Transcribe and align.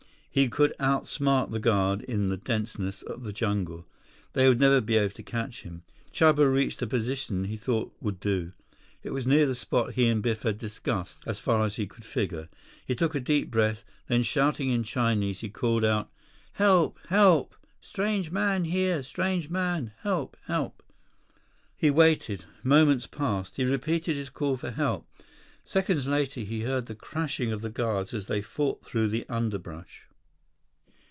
He 0.33 0.47
could 0.47 0.73
outsmart 0.79 1.51
the 1.51 1.59
guard 1.59 2.03
in 2.03 2.29
the 2.29 2.37
denseness 2.37 3.01
of 3.01 3.23
the 3.25 3.33
jungle. 3.33 3.85
They 4.31 4.47
would 4.47 4.61
never 4.61 4.79
be 4.79 4.95
able 4.95 5.11
to 5.15 5.23
catch 5.23 5.63
him. 5.63 5.83
89 6.13 6.33
Chuba 6.35 6.53
reached 6.53 6.81
a 6.81 6.87
position 6.87 7.43
he 7.43 7.57
thought 7.57 7.91
would 7.99 8.21
do. 8.21 8.53
It 9.03 9.09
was 9.09 9.27
near 9.27 9.45
the 9.45 9.53
spot 9.55 9.95
he 9.95 10.07
and 10.07 10.23
Biff 10.23 10.43
had 10.43 10.57
discussed, 10.57 11.19
as 11.25 11.39
far 11.39 11.65
as 11.65 11.75
he 11.75 11.85
could 11.85 12.05
figure. 12.05 12.47
He 12.87 12.95
took 12.95 13.13
a 13.13 13.19
deep 13.19 13.51
breath, 13.51 13.83
then, 14.07 14.23
shouting 14.23 14.69
in 14.69 14.83
Chinese, 14.83 15.41
he 15.41 15.49
called 15.49 15.83
out, 15.83 16.09
"Help! 16.53 16.97
Help! 17.09 17.53
Strange 17.81 18.31
man 18.31 18.63
here! 18.63 19.03
Strange 19.03 19.49
man! 19.49 19.91
Help! 19.99 20.37
Help!" 20.45 20.81
He 21.75 21.91
waited. 21.91 22.45
Moments 22.63 23.05
passed. 23.05 23.57
He 23.57 23.65
repeated 23.65 24.15
his 24.15 24.29
call 24.29 24.55
for 24.55 24.71
help. 24.71 25.05
Seconds 25.65 26.07
later, 26.07 26.39
he 26.39 26.61
heard 26.61 26.85
the 26.85 26.95
crashing 26.95 27.51
of 27.51 27.59
the 27.59 27.69
guards 27.69 28.13
as 28.13 28.27
they 28.27 28.41
fought 28.41 28.85
through 28.85 29.09
the 29.09 29.27
underbrush. 29.27 30.03